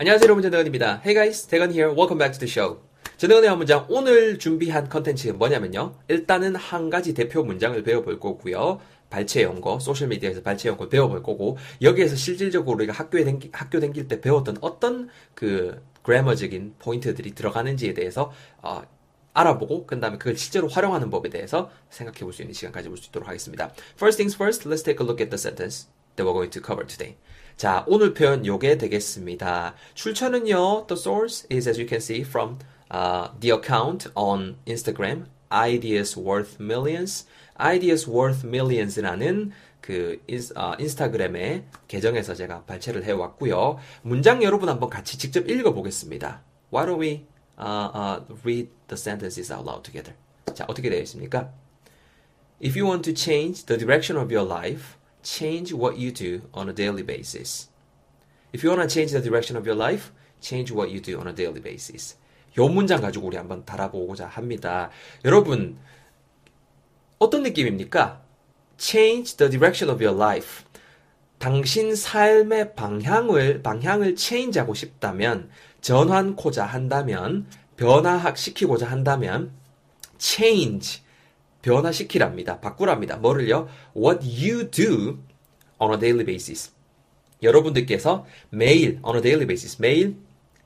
[0.00, 1.02] 안녕하세요 여러분 전대건입니다.
[1.04, 1.90] Hey guys, 대건 here.
[1.90, 2.80] Welcome back to the show.
[3.16, 5.92] 전대건의 한 문장 오늘 준비한 컨텐츠 뭐냐면요.
[6.06, 8.78] 일단은 한 가지 대표 문장을 배워볼 거고요.
[9.10, 14.20] 발췌 연거, 소셜미디어에서 발췌 연거 배워볼 거고 여기에서 실질적으로 우리가 학교에 댕기, 학교 댕길 때
[14.20, 18.30] 배웠던 어떤 그 그래머적인 포인트들이 들어가는지에 대해서
[18.62, 18.82] 어,
[19.34, 23.08] 알아보고 그 다음에 그걸 실제로 활용하는 법에 대해서 생각해 볼 수 있는 시간 가져볼 수
[23.08, 23.72] 있도록 하겠습니다.
[23.96, 25.88] First things first, let's take a look at the sentence
[26.18, 27.16] that we're going to cover today.
[27.56, 29.74] 자, 오늘 표현 요게 되겠습니다.
[29.94, 32.58] 출처는요, the source is as you can see from
[32.90, 37.26] uh, the account on Instagram, ideas worth millions.
[37.60, 43.78] ideas worth millions라는 그 인스, 어, 인스타그램의 계정에서 제가 발췌를 해왔고요.
[44.02, 46.42] 문장 여러분 한번 같이 직접 읽어보겠습니다.
[46.72, 47.26] Why don't we
[47.58, 50.14] uh, uh, read the sentences out loud together?
[50.54, 51.50] 자, 어떻게 되어 있습니까?
[52.62, 54.97] If you want to change the direction of your life,
[55.28, 57.68] change what you do on a daily basis.
[58.52, 60.10] If you want to change the direction of your life,
[60.40, 62.16] change what you do on a daily basis.
[62.56, 64.90] 요 문장 가지고 우리 한번 달아보고자 합니다.
[65.24, 65.76] 여러분,
[67.18, 68.22] 어떤 느낌입니까?
[68.78, 70.64] Change the direction of your life.
[71.38, 75.50] 당신 삶의 방향을, 방향을 change 하고 싶다면,
[75.82, 79.52] 전환코자 한다면, 변화시키고자 한다면,
[80.18, 81.02] change,
[81.62, 82.60] 변화시키랍니다.
[82.60, 83.16] 바꾸랍니다.
[83.16, 83.68] 뭐를요?
[83.96, 85.18] What you do
[85.78, 86.72] on a daily basis.
[87.42, 90.16] 여러분들께서 매일, on a daily basis, 매일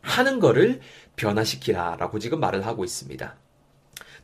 [0.00, 0.80] 하는 거를
[1.16, 3.36] 변화시키라라고 지금 말을 하고 있습니다.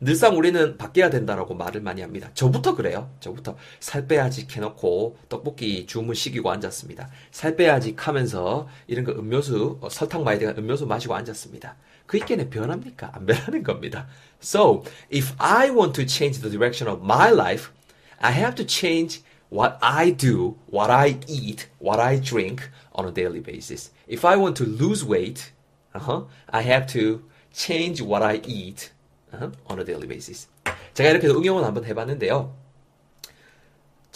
[0.01, 2.31] 늘상 우리는 바뀌어야 된다라고 말을 많이 합니다.
[2.35, 3.11] 저부터 그래요.
[3.19, 7.09] 저부터 살 빼야지 캐놓고 떡볶이 주문 시키고 앉았습니다.
[7.33, 11.77] 살 빼야지 하면서 이런 거 음료수 어, 설탕 들어간 음료수 마시고 앉았습니다.
[12.08, 13.12] 그 있겠네 변합니까?
[13.14, 14.08] 안 변하는 겁니다.
[14.42, 17.72] So if I want to change the direction of my life,
[18.20, 23.12] I have to change what I do, what I eat, what I drink on a
[23.12, 23.92] daily basis.
[24.08, 25.52] If I want to lose weight,
[25.94, 28.92] uh-huh, I have to change what I eat
[29.32, 30.48] uh-huh, on a daily basis.
[30.94, 32.54] 제가 이렇게 응용을 한번 해봤는데요.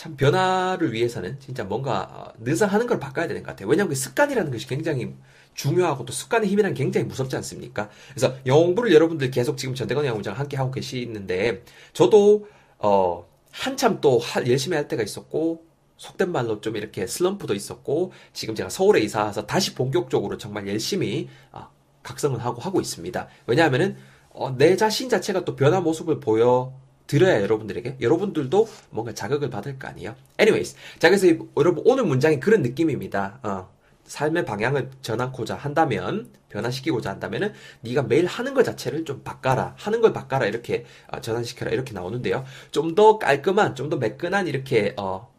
[0.03, 3.69] 참 변화를 위해서는 진짜 뭔가 늘상 하는 걸 바꿔야 되는 것 같아요.
[3.69, 5.15] 왜냐하면 그 습관이라는 것이 굉장히
[5.55, 7.89] 중요하고 또 습관의 힘이란 굉장히 무섭지 않습니까?
[8.09, 12.49] 그래서 영어 공부를 여러분들 계속 지금 전대건 영어 문장 함께 하고 계시는데 저도
[12.79, 15.65] 어 한참 또 할, 열심히 할 때가 있었고
[15.99, 21.29] 속된 말로 좀 이렇게 슬럼프도 있었고 지금 제가 서울에 이사 와서 다시 본격적으로 정말 열심히
[21.53, 21.69] 어,
[22.03, 23.29] 각성을 하고 하고 있습니다.
[23.47, 23.97] 왜냐하면은
[24.31, 26.82] 어, 내 자신 자체가 또 변화 모습을 보여
[27.13, 30.15] 드려야 여러분들에게 여러분들도 뭔가 자극을 받을 거 아니에요.
[30.41, 33.41] Anyways, 자 그래서 이, 여러분 오늘 문장이 그런 느낌입니다.
[33.43, 33.71] 어,
[34.05, 37.53] 삶의 방향을 전환코자 한다면 변화시키고자 한다면은
[37.83, 42.45] 네가 매일 하는 것 자체를 좀 바꿔라 하는 걸 바꿔라 이렇게 어, 전환시켜라 이렇게 나오는데요.
[42.73, 45.32] 좀 더 깔끔한 좀 더 매끈한 이렇게 어,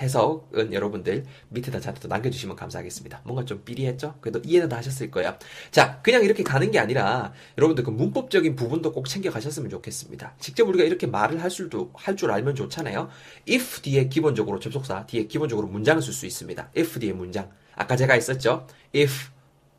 [0.00, 3.22] 해석은 여러분들 밑에다 자주 남겨주시면 감사하겠습니다.
[3.24, 4.16] 뭔가 좀 삐리했죠?
[4.20, 5.36] 그래도 이해는 다 하셨을 거예요.
[5.70, 10.34] 자, 그냥 이렇게 가는 게 아니라 여러분들 그 문법적인 부분도 꼭 챙겨가셨으면 좋겠습니다.
[10.38, 13.08] 직접 우리가 이렇게 말을 할 줄도 할 줄 알면 좋잖아요.
[13.48, 16.70] if 뒤에 기본적으로 접속사 뒤에 기본적으로 문장을 쓸 수 있습니다.
[16.76, 17.50] if 뒤에 문장.
[17.74, 18.66] 아까 제가 했었죠.
[18.94, 19.30] if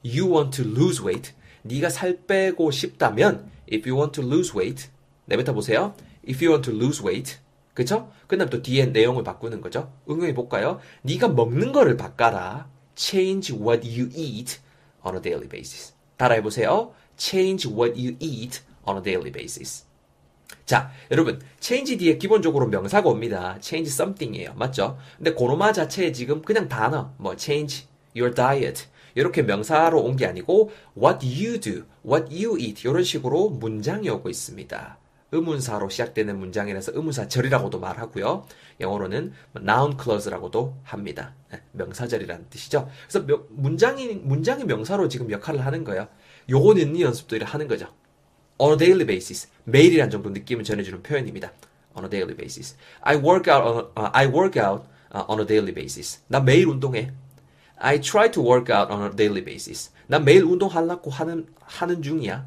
[0.05, 4.89] you want to lose weight, 네가 살 빼고 싶다면 if you want to lose weight,
[5.25, 5.95] 내뱉어 보세요.
[6.29, 7.37] if you want to lose weight
[7.77, 8.11] 그쵸?
[8.25, 9.93] 그 다음 또 뒤에 내용을 바꾸는 거죠.
[10.09, 10.79] 응용해 볼까요?
[11.03, 12.67] 네가 먹는 거를 바꿔라.
[12.95, 14.57] Change what you eat
[15.03, 15.93] on a daily basis.
[16.17, 16.91] 따라해 보세요.
[17.17, 19.85] Change what you eat on a daily basis.
[20.65, 23.59] 자, 여러분, change 뒤에 기본적으로 명사가 옵니다.
[23.61, 24.55] change something이에요.
[24.55, 24.97] 맞죠?
[25.17, 30.71] 근데 고노마 자체에 지금 그냥 단어, 뭐 change your diet 이렇게 명사로 온 게 아니고
[30.99, 34.97] what you do, what you eat 이런 식으로 문장이 오고 있습니다.
[35.31, 38.45] 의문사로 시작되는 문장이라서 의문사절이라고도 말하고요.
[38.79, 41.33] 영어로는 noun clause라고도 합니다.
[41.73, 42.89] 명사절이라는 뜻이죠.
[43.07, 46.07] 그래서 명, 문장이 문장이 명사로 지금 역할을 하는 거예요.
[46.49, 47.87] 요거 있는 연습도 하는 거죠.
[48.57, 51.51] on a daily basis 매일이란 정도 느낌을 전해주는 표현입니다.
[51.95, 52.75] on a daily basis.
[53.01, 56.21] I work out on uh, I work out uh, on a daily basis.
[56.27, 57.11] 나 매일 운동해.
[57.79, 59.91] I try to work out on a daily basis.
[60.07, 62.45] 나 매일 운동하려고 하는 하는 중이야.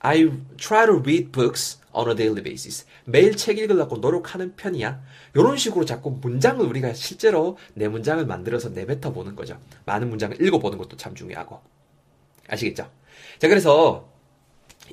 [0.00, 2.86] I try to read books on a daily basis.
[3.04, 5.02] 매일 책 읽으려고 노력하는 편이야.
[5.34, 9.58] 이런 식으로 자꾸 문장을 우리가 실제로 내 문장을 만들어서 내뱉어 보는 거죠.
[9.86, 11.60] 많은 문장을 읽어보는 것도 참 중요하고.
[12.48, 12.90] 아시겠죠?
[13.38, 14.08] 자, 그래서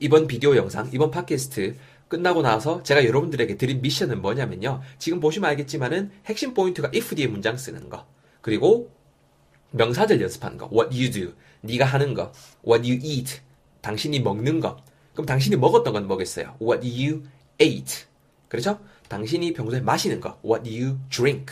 [0.01, 1.75] 이번 비디오 영상, 이번 팟캐스트
[2.07, 4.81] 끝나고 나서 제가 여러분들에게 드린 미션은 뭐냐면요.
[4.97, 8.05] 지금 보시면 알겠지만은 핵심 포인트가 if 뒤에 문장 쓰는 거.
[8.41, 8.91] 그리고
[9.71, 10.69] 명사절 연습하는 거.
[10.71, 11.33] what you do.
[11.61, 12.31] 네가 하는 거.
[12.65, 13.41] what you eat.
[13.81, 14.77] 당신이 먹는 거.
[15.13, 16.56] 그럼 당신이 먹었던 건 뭐겠어요?
[16.62, 17.24] What you
[17.62, 18.06] ate.
[18.48, 18.80] 그렇죠?
[19.07, 20.39] 당신이 평소에 마시는 거.
[20.44, 21.45] What you drink.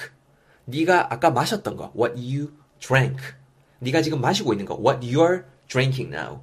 [0.66, 1.92] 네가 아까 마셨던 거.
[1.96, 3.18] What you drank.
[3.80, 4.76] 네가 지금 마시고 있는 거.
[4.76, 6.42] What you're drinking now.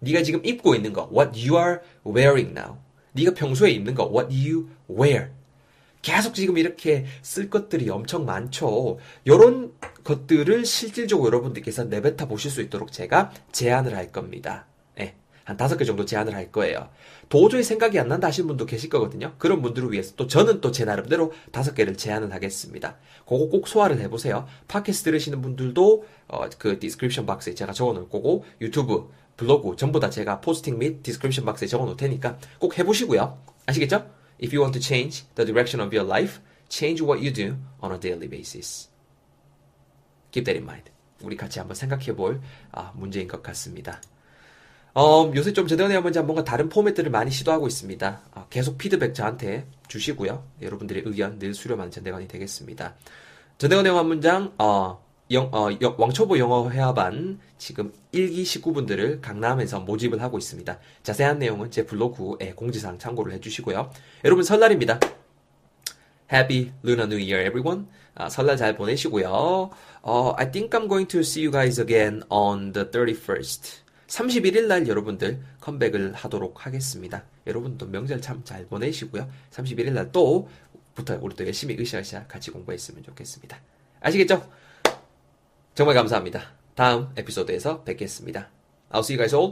[0.00, 2.78] 네가 지금 입고 있는 거, what you are wearing now.
[3.12, 5.30] 네가 평소에 입는 거, what you wear.
[6.02, 8.98] 계속 지금 이렇게 쓸 것들이 엄청 많죠.
[9.24, 9.72] 이런
[10.02, 14.66] 것들을 실질적으로 여러분들께서 내뱉어 보실 수 있도록 제가 제안을 할 겁니다.
[15.50, 16.88] 예, 한 다섯 개 정도 제안을 할 거예요.
[17.28, 19.34] 도저히 생각이 안 난다 하시는 분도 계실 거거든요.
[19.38, 22.96] 그런 분들을 위해서 또 저는 또 제 나름대로 다섯 개를 제안을 하겠습니다.
[23.26, 24.46] 그거 꼭 소화를 해보세요.
[24.68, 30.40] 팟캐스트 들으시는 분들도 어, 그 description box에 제가 적어놓을 거고 유튜브, 블로그 전부 다 제가
[30.40, 33.36] 포스팅 및 description box에 적어놓을 테니까 꼭 해보시고요.
[33.66, 34.08] 아시겠죠?
[34.42, 37.92] If you want to change the direction of your life, change what you do on
[37.92, 38.88] a daily basis.
[40.30, 40.90] Keep that in mind.
[41.22, 44.00] 우리 같이 한번 생각해 볼 아, 문제인 것 같습니다.
[44.92, 48.20] 어, 요새 좀 제대로 내가 먼저 뭔가 다른 포맷들을 많이 시도하고 있습니다.
[48.34, 50.44] 아, 계속 피드백 저한테 주시고요.
[50.62, 52.94] 여러분들의 의견 늘 수렴하는 전대관이 되겠습니다.
[53.58, 55.00] 전대관의 한 문장, 어,
[55.30, 60.78] 영, 어, 영, 왕초보 영어 회화반 지금 1기 식구분들을 강남에서 모집을 하고 있습니다.
[61.04, 63.90] 자세한 내용은 제 블로그에 공지사항 참고를 해주시고요.
[64.24, 64.98] 여러분 설날입니다.
[66.32, 67.86] Happy Lunar New Year, everyone.
[68.14, 69.70] 아, 설날 잘 보내시고요.
[70.02, 73.89] 어, I think I'm going to see you guys again on the 31st.
[74.10, 77.24] 31일 날 여러분들 컴백을 하도록 하겠습니다.
[77.46, 79.30] 여러분도 명절 참 잘 보내시고요.
[79.52, 80.48] 31일 날 또
[80.94, 83.60] 부터 우리 또 열심히 으쌰으쌰 같이 공부했으면 좋겠습니다.
[84.00, 84.50] 아시겠죠?
[85.74, 86.42] 정말 감사합니다.
[86.74, 88.50] 다음 에피소드에서 뵙겠습니다.
[88.90, 89.48] I'll see you guys all